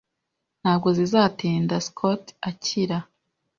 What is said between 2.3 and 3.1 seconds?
akira